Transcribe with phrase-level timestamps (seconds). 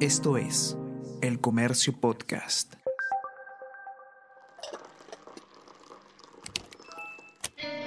[0.00, 0.76] Esto es
[1.22, 2.74] El Comercio Podcast.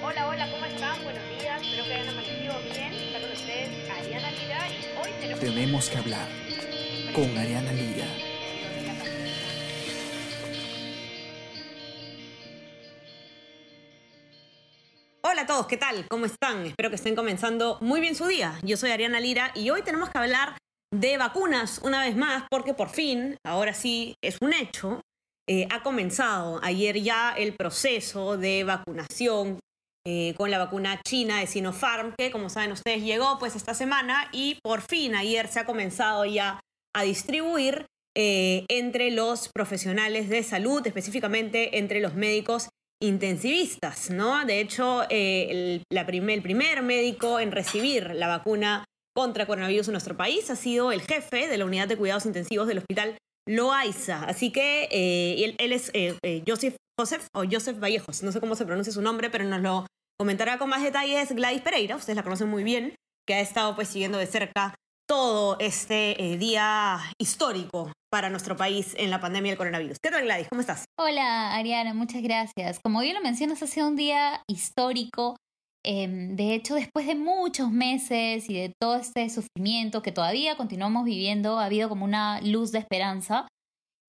[0.04, 1.04] Hola, hola, ¿cómo están?
[1.04, 2.94] Buenos días, espero que hayan amanecido bien.
[2.94, 5.40] Está con ustedes Ariana Lira y hoy tenemos...
[5.40, 6.28] Tenemos que hablar
[7.14, 8.08] con Ariana Lira.
[15.22, 16.08] Hola a todos, ¿qué tal?
[16.10, 16.66] ¿Cómo están?
[16.66, 18.58] Espero que estén comenzando muy bien su día.
[18.64, 20.58] Yo soy Ariana Lira y hoy tenemos que hablar
[20.92, 25.02] de vacunas una vez más porque por fin, ahora sí, es un hecho,
[25.48, 29.60] eh, ha comenzado ayer ya el proceso de vacunación
[30.06, 34.30] eh, con la vacuna china de Sinopharm, que como saben ustedes llegó pues esta semana
[34.32, 36.60] y por fin ayer se ha comenzado ya
[36.96, 37.86] a distribuir
[38.16, 42.70] eh, entre los profesionales de salud, específicamente entre los médicos
[43.02, 44.46] intensivistas, ¿no?
[44.46, 48.86] De hecho, el, primer médico en recibir la vacuna
[49.16, 52.68] contra coronavirus en nuestro país ha sido el jefe de la unidad de cuidados intensivos
[52.68, 54.24] del hospital Loaiza.
[54.26, 58.56] Así que eh, él, es eh, eh, Joseph, Joseph o Joseph Vallejos, no sé cómo
[58.56, 59.88] se pronuncia su nombre, pero nos lo
[60.18, 62.94] comentará con más detalles Gladys Pereira, ustedes la conocen muy bien,
[63.28, 64.76] que ha estado pues siguiendo de cerca
[65.08, 69.98] todo este día histórico para nuestro país en la pandemia del coronavirus.
[70.00, 70.48] ¿Qué tal, Gladys?
[70.50, 70.86] ¿Cómo estás?
[71.00, 72.80] Hola, Ariana, muchas gracias.
[72.84, 75.36] Como bien lo mencionas, ha sido un día histórico.
[75.86, 81.06] Em, de hecho, después de muchos meses y de todo este sufrimiento que todavía continuamos
[81.06, 83.48] viviendo, ha habido como una luz de esperanza.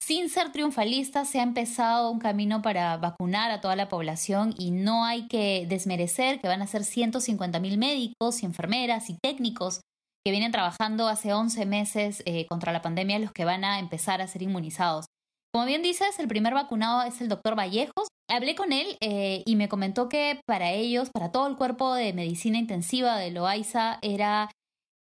[0.03, 4.71] Sin ser triunfalista, se ha empezado un camino para vacunar a toda la población y
[4.71, 9.81] no hay que desmerecer que van a ser 150 mil médicos y enfermeras y técnicos
[10.25, 14.21] que vienen trabajando hace 11 meses eh, contra la pandemia, los que van a empezar
[14.21, 15.07] a ser inmunizados.
[15.53, 18.09] Como bien dices, el primer vacunado es el doctor Vallejos.
[18.31, 22.13] Hablé con él eh, y me comentó que para ellos, para todo el cuerpo de
[22.13, 24.51] medicina intensiva de Loaiza, era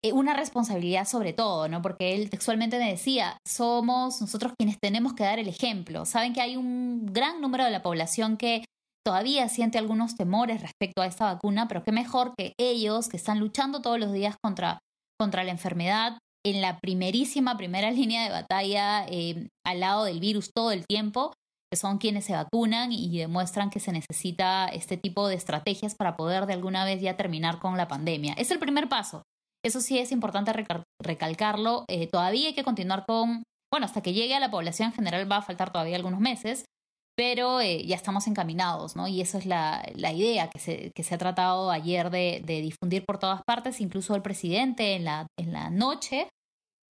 [0.03, 1.81] eh, una responsabilidad sobre todo, ¿no?
[1.81, 6.07] Porque él textualmente me decía, somos nosotros quienes tenemos que dar el ejemplo.
[6.07, 8.65] Saben que hay un gran número de la población que
[9.07, 13.39] todavía siente algunos temores respecto a esta vacuna, pero qué mejor que ellos que están
[13.39, 14.81] luchando todos los días contra,
[15.19, 20.51] contra la enfermedad, en la primerísima, primera línea de batalla eh, al lado del virus
[20.55, 21.33] todo el tiempo,
[21.77, 26.47] son quienes se vacunan y demuestran que se necesita este tipo de estrategias para poder
[26.47, 28.35] de alguna vez ya terminar con la pandemia.
[28.35, 29.23] Es el primer paso.
[29.63, 30.53] Eso sí es importante
[31.01, 31.85] recalcarlo.
[31.89, 35.31] Eh, todavía hay que continuar con, bueno, hasta que llegue a la población en general
[35.31, 36.65] va a faltar todavía algunos meses,
[37.17, 39.07] pero eh, ya estamos encaminados, ¿no?
[39.07, 42.63] Y eso es la, la idea que se, que se, ha tratado ayer de, de,
[42.63, 46.29] difundir por todas partes, incluso el presidente en la, en la noche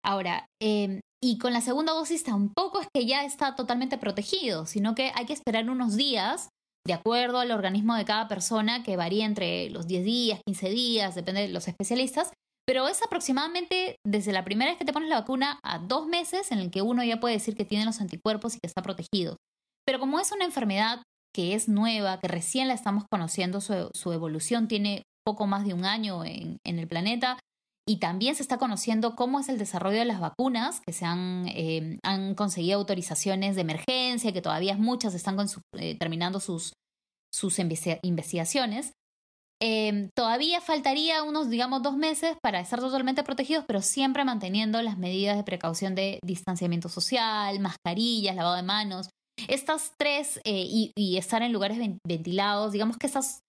[0.04, 4.94] Ahora, eh, y con la segunda dosis tampoco es que ya está totalmente protegido, sino
[4.94, 6.50] que hay que esperar unos días,
[6.86, 11.14] de acuerdo al organismo de cada persona, que varía entre los 10 días, 15 días,
[11.14, 12.30] depende de los especialistas,
[12.66, 16.52] pero es aproximadamente desde la primera vez que te pones la vacuna a dos meses
[16.52, 19.38] en el que uno ya puede decir que tiene los anticuerpos y que está protegido.
[19.86, 21.02] Pero como es una enfermedad
[21.34, 25.87] que es nueva, que recién la estamos conociendo, su, evolución tiene poco más de un
[25.87, 27.38] año en el planeta,
[27.86, 31.46] y también se está conociendo cómo es el desarrollo de las vacunas, que se han,
[31.48, 35.36] eh, han conseguido autorizaciones de emergencia, que todavía muchas están
[35.78, 36.72] eh, terminando sus,
[37.32, 38.92] sus investigaciones.
[39.62, 44.98] Em, todavía faltaría unos, digamos, dos meses para estar totalmente protegidos, pero siempre manteniendo las
[44.98, 49.10] medidas de precaución de distanciamiento social, mascarillas, lavado de manos.
[49.48, 53.40] Estas tres eh, y, estar en lugares ventilados, digamos que esas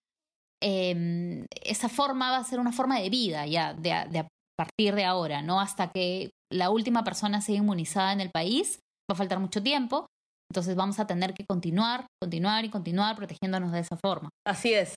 [0.62, 5.06] eh, esa forma va a ser una forma de vida ya, de, a partir de
[5.06, 5.60] ahora, ¿no?
[5.60, 8.80] Hasta que la última persona sea inmunizada en el país,
[9.10, 10.08] va a faltar mucho tiempo.
[10.52, 14.30] Entonces vamos a tener que continuar, continuar y continuar protegiéndonos de esa forma.
[14.46, 14.96] Así es.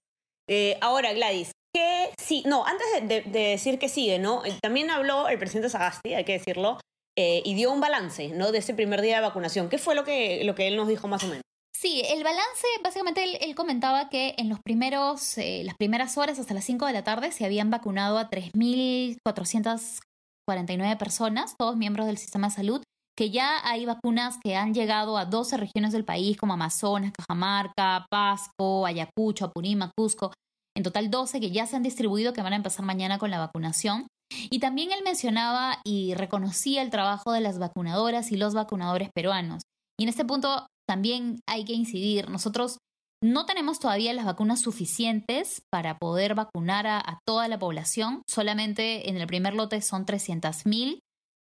[0.49, 2.43] Eh, ahora, Gladys, ¿qué sí?
[2.47, 4.45] No, antes de, decir que sigue, ¿no?
[4.45, 6.79] Eh, también habló el presidente Sagasti, hay que decirlo,
[7.19, 8.53] eh, y dio un balance, ¿no?
[8.53, 9.69] De ese primer día de vacunación.
[9.69, 11.43] ¿Qué fue lo que, lo que él nos dijo más o menos?
[11.81, 16.65] Sí, el balance, básicamente él, comentaba que en los primeros, las primeras horas hasta las
[16.65, 22.55] 5 de la tarde se habían vacunado a 3.449 personas, todos miembros del sistema de
[22.55, 22.83] salud,
[23.17, 28.07] que ya hay vacunas que han llegado a 12 regiones del país como Amazonas, Cajamarca,
[28.11, 30.33] Pasco, Ayacucho, Apurímac, Cusco.
[30.77, 33.39] En total 12 que ya se han distribuido que van a empezar mañana con la
[33.39, 34.09] vacunación.
[34.51, 39.63] Y también él mencionaba y reconocía el trabajo de las vacunadoras y los vacunadores peruanos.
[39.97, 42.31] Y en este punto también hay que incidir.
[42.31, 42.79] Nosotros
[43.23, 48.23] no tenemos todavía las vacunas suficientes para poder vacunar a, toda la población.
[48.29, 51.01] Solamente en el primer lote son 300.000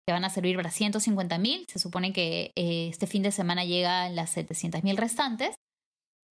[0.07, 1.65] que van a servir para 150 mil.
[1.68, 5.56] Se supone que eh, este fin de semana llegan las 700 mil restantes.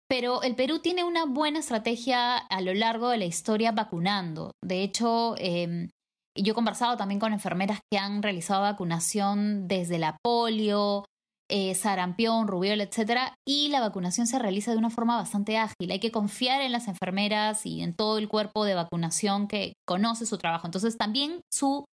[0.08, 4.52] Pero el Perú tiene una buena estrategia a lo largo de la historia vacunando.
[4.62, 5.88] De hecho, em,
[6.36, 11.06] yo he conversado también con enfermeras que han realizado vacunación desde la polio,
[11.54, 15.90] eh, sarampión, rubiola, etcétera, y la vacunación se realiza de una forma bastante ágil.
[15.90, 20.24] Hay que confiar en las enfermeras y en todo el cuerpo de vacunación que conoce
[20.24, 20.66] su trabajo.
[20.66, 21.84] Entonces, también su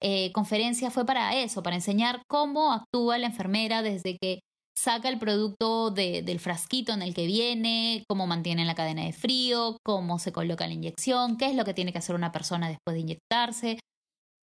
[0.00, 4.40] eh, conferencia fue para eso, para enseñar cómo actúa la enfermera desde que
[4.74, 9.76] saca el producto del frasquito en el que viene, cómo mantiene la cadena de frío,
[9.84, 12.94] cómo se coloca la inyección, qué es lo que tiene que hacer una persona después
[12.94, 13.78] de inyectarse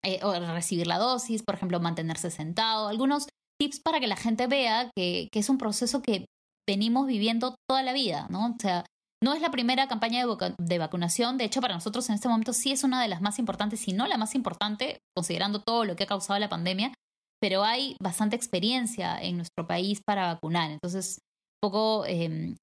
[0.04, 3.26] eh, o recibir la dosis, por ejemplo, mantenerse sentado, algunos
[3.60, 6.26] tips para que la gente vea que, es un proceso que
[6.68, 8.46] venimos viviendo toda la vida, ¿no?
[8.46, 8.84] O sea,
[9.22, 10.24] no es la primera campaña
[10.58, 13.38] de, vacunación, de hecho para nosotros en este momento sí es una de las más
[13.38, 16.94] importantes, si no la más importante, considerando todo lo que ha causado la pandemia,
[17.38, 20.70] pero hay bastante experiencia en nuestro país para vacunar.
[20.70, 21.18] Entonces,
[21.62, 22.56] un poco em,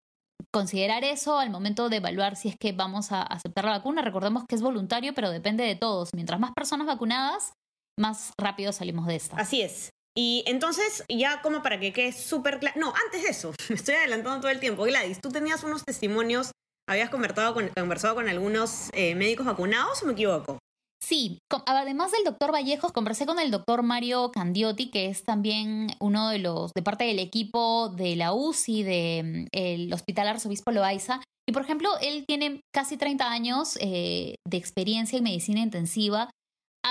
[0.53, 4.01] considerar eso al momento de evaluar si es que vamos a aceptar la vacuna.
[4.01, 6.09] Recordemos que es voluntario, pero depende de todos.
[6.13, 7.53] Mientras más personas vacunadas,
[7.99, 9.37] más rápido salimos de esta.
[9.37, 9.89] Así es.
[10.17, 12.79] Y entonces, ya como para que quede súper claro.
[12.79, 14.83] No, antes de eso, me estoy adelantando todo el tiempo.
[14.83, 16.51] Gladys, tú tenías unos testimonios,
[16.89, 20.57] habías conversado con, conversado con algunos eh, médicos vacunados o me equivoco?
[20.99, 21.37] Sí,
[21.67, 26.39] además del doctor Vallejos, conversé con el doctor Mario Candiotti, que es también uno de
[26.39, 31.21] los, de parte del equipo de la UCI del mm, Hospital Arzobispo Loaiza.
[31.47, 36.31] Y por ejemplo, él tiene casi 30 años eh, de experiencia en medicina intensiva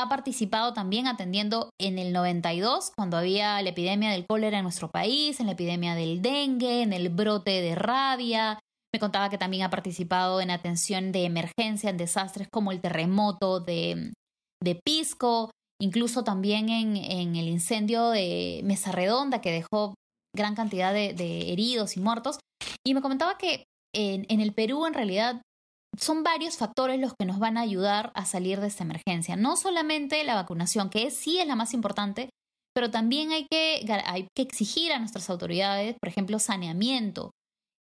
[0.01, 4.91] ha participado también atendiendo en el 92, cuando había la epidemia del cólera en nuestro
[4.91, 8.59] país, en la epidemia del dengue, en el brote de rabia.
[8.93, 13.61] Me contaba que también ha participado en atención de emergencia en desastres como el terremoto
[13.61, 14.13] de,
[14.85, 15.51] Pisco,
[15.81, 16.97] incluso también en,
[17.37, 19.95] el incendio de Mesa Redonda que dejó
[20.35, 22.39] gran cantidad de, heridos y muertos.
[22.85, 23.65] Y me comentaba que
[23.95, 25.41] en el Perú en realidad
[25.99, 29.37] son varios factores los que nos van a ayudar a salir de esta emergencia.
[29.37, 32.31] No solamente la vacunación, que sí es la más importante,
[32.75, 37.31] pero también hay que, hay que exigir a nuestras autoridades, por ejemplo, saneamiento.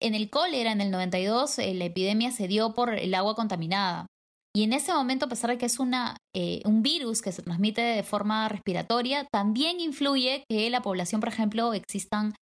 [0.00, 4.06] En el cólera, en el 92, eh, la epidemia se dio por el agua contaminada.
[4.56, 7.42] Y en ese momento, a pesar de que es una, eh, un virus que se
[7.42, 12.34] transmite de forma respiratoria, también influye que la población, por ejemplo, existan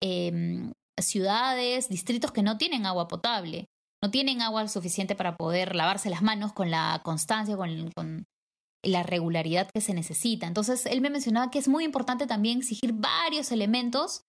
[0.00, 3.66] em, ciudades, distritos que no tienen agua potable
[4.02, 8.24] no tienen agua suficiente para poder lavarse las manos con la constancia, con,
[8.82, 10.46] la regularidad que se necesita.
[10.46, 14.22] Entonces, él me mencionaba que es muy importante también exigir varios elementos,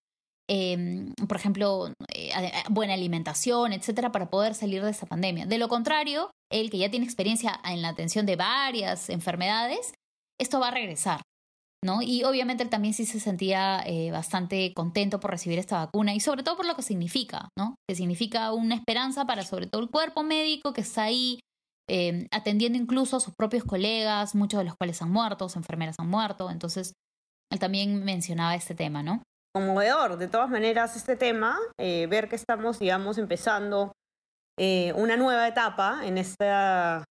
[0.49, 2.31] em, por ejemplo, eh,
[2.69, 5.45] buena alimentación, etcétera, para poder salir de esta pandemia.
[5.45, 9.93] De lo contrario, él que ya tiene experiencia en la atención de varias enfermedades,
[10.39, 11.21] esto va a regresar.
[11.83, 12.01] ¿No?
[12.01, 16.19] Y obviamente él también sí se sentía eh, bastante contento por recibir esta vacuna y
[16.19, 17.75] sobre todo por lo que significa, ¿no?
[17.87, 21.39] Que significa una esperanza para sobre todo el cuerpo médico que está ahí
[21.89, 26.09] eh, atendiendo incluso a sus propios colegas, muchos de los cuales han muerto, enfermeras han
[26.09, 26.93] muerto, entonces
[27.51, 29.21] él también mencionaba este tema, ¿no?
[29.53, 33.93] Conmovedor, de todas maneras, este tema, eh, ver que estamos, digamos, empezando
[34.95, 37.03] una nueva etapa en esta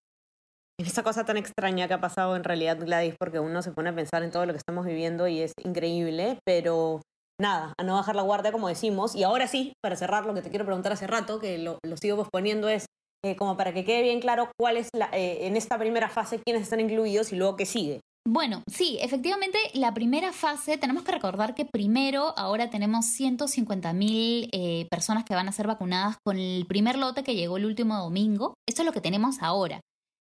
[0.78, 3.90] en esta cosa tan extraña que ha pasado en realidad, Gladys, porque uno se pone
[3.90, 7.00] a pensar en todo lo que estamos viviendo y es increíble, pero
[7.40, 9.14] nada, a no bajar la guardia, como decimos.
[9.14, 12.16] Y ahora sí, para cerrar, lo que te quiero preguntar hace rato, que lo, sigo
[12.16, 12.86] posponiendo, es
[13.24, 16.40] eh, como para que quede bien claro cuál es la, eh, en esta primera fase
[16.44, 18.00] quiénes están incluidos y luego qué sigue.
[18.28, 24.50] Bueno, sí, efectivamente, la primera fase, tenemos que recordar que primero ahora tenemos 150 mil
[24.52, 27.96] eh, personas que van a ser vacunadas con el primer lote que llegó el último
[27.96, 28.54] domingo.
[28.68, 29.80] Esto es lo que tenemos ahora.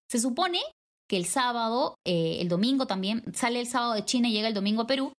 [0.09, 0.59] Se supone
[1.09, 4.53] que el sábado, eh, el domingo también, sale el sábado de China y llega el
[4.53, 5.13] domingo a Perú.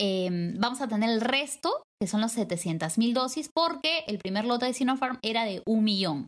[0.00, 4.66] em, vamos a tener el resto, que son los 700.000 dosis, porque el primer lote
[4.66, 6.26] de Sinopharm era de un millón.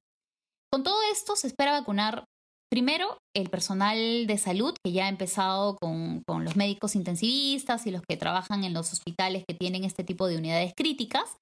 [0.73, 2.25] Con todo esto se espera vacunar
[2.71, 7.91] primero el personal de salud, que ya ha empezado con, con los médicos intensivistas y
[7.91, 11.37] los que trabajan en los hospitales que tienen este tipo de unidades críticas.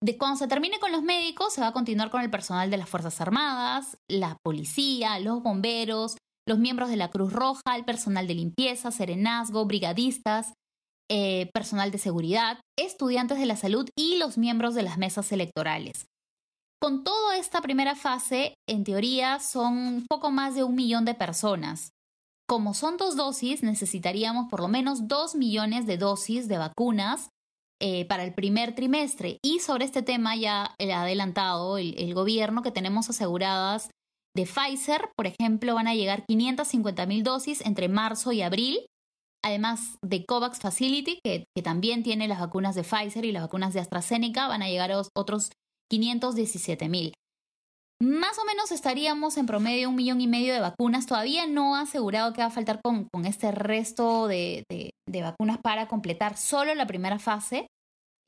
[0.00, 2.76] De cuando se termine con los médicos, se va a continuar con el personal de
[2.76, 8.28] las Fuerzas Armadas, la policía, los bomberos, los miembros de la Cruz Roja, el personal
[8.28, 10.54] de limpieza, serenazgo, brigadistas,
[11.10, 16.06] eh, personal de seguridad, estudiantes de la salud y los miembros de las mesas electorales.
[16.80, 21.90] Con toda esta primera fase, en teoría, son poco más de un millón de personas.
[22.48, 27.30] Como son dos dosis, necesitaríamos por lo menos dos millones de dosis de vacunas
[27.80, 29.38] eh, para el primer trimestre.
[29.42, 33.90] Y sobre este tema ya ha adelantado el gobierno que tenemos aseguradas
[34.38, 38.86] de Pfizer, por ejemplo, van a llegar 550 mil dosis entre marzo y abril,
[39.44, 43.80] además de COVAX Facility, que, también tiene las vacunas de Pfizer y las vacunas de
[43.80, 45.50] AstraZeneca, van a llegar otros
[45.90, 47.14] 517 mil.
[48.00, 51.06] Más o menos estaríamos en promedio un millón y medio de vacunas.
[51.06, 54.64] Todavía no ha asegurado que va a faltar con, este resto de,
[55.08, 57.66] vacunas para completar solo la primera fase.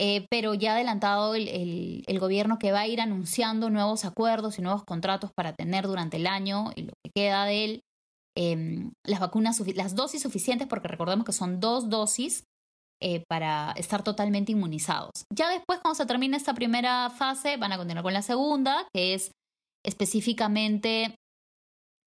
[0.03, 4.63] Eh, pero ya ha adelantado el, gobierno que va a ir anunciando nuevos acuerdos y
[4.63, 7.81] nuevos contratos para tener durante el año y lo que queda de él
[8.35, 12.45] em, las vacunas, las dosis suficientes, porque recordemos que son dos dosis
[13.03, 15.11] eh, para estar totalmente inmunizados.
[15.35, 19.15] Ya después, cuando se termine esta primera fase, van a continuar con la segunda, que
[19.15, 19.33] es
[19.85, 21.15] específicamente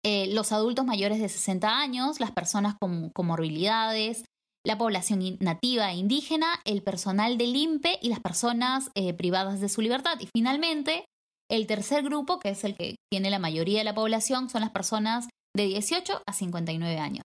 [0.03, 4.23] eh, los adultos mayores de 60 años, las personas con comorbilidades,
[4.65, 9.69] la población nativa e indígena, el personal del INPE y las personas eh, privadas de
[9.69, 10.19] su libertad.
[10.19, 11.05] Y finalmente,
[11.49, 14.71] el tercer grupo, que es el que tiene la mayoría de la población, son las
[14.71, 17.23] personas de 18 a 59 años.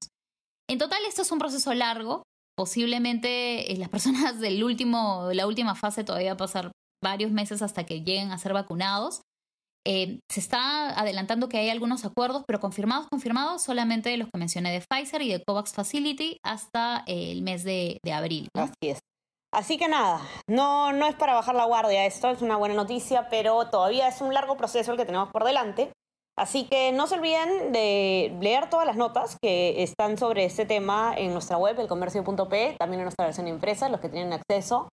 [0.68, 2.22] En total, esto es un proceso largo.
[2.56, 6.72] Posiblemente eh, las personas del último, la última fase todavía va a pasar
[7.02, 9.20] varios meses hasta que lleguen a ser vacunados.
[9.86, 14.72] Eh, se está adelantando que hay algunos acuerdos, pero confirmados, confirmados, solamente los que mencioné
[14.72, 18.48] de Pfizer y de COVAX Facility hasta el mes de, abril.
[18.54, 19.00] Así es.
[19.52, 23.28] Así que nada, no, no es para bajar la guardia esto, es una buena noticia,
[23.28, 25.92] pero todavía es un largo proceso el que tenemos por delante.
[26.36, 31.14] Así que no se olviden de leer todas las notas que están sobre este tema
[31.16, 34.88] en nuestra web, elcomercio.p, también en nuestra versión impresa, los que tienen acceso.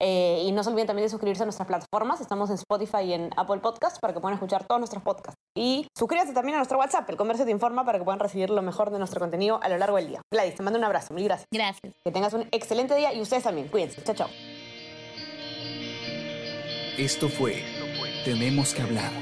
[0.00, 2.20] Eh, y no se olviden también de suscribirse a nuestras plataformas.
[2.20, 5.38] Estamos en Spotify y en Apple Podcasts para que puedan escuchar todos nuestros podcasts.
[5.56, 8.62] Y suscríbanse también a nuestro WhatsApp, el Comercio te informa, para que puedan recibir lo
[8.62, 10.20] mejor de nuestro contenido a lo largo del día.
[10.32, 11.14] Gladys, te mando un abrazo.
[11.14, 11.48] Mil gracias.
[11.52, 11.94] Gracias.
[12.04, 13.68] Que tengas un excelente día y ustedes también.
[13.68, 14.02] Cuídense.
[14.04, 14.28] Chao, chao.
[16.96, 17.62] Esto fue
[18.24, 19.12] Tenemos que hablar.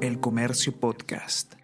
[0.00, 1.54] El Comercio Podcast.